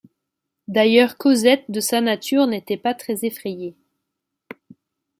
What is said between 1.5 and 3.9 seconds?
de sa nature n’était pas très effrayée.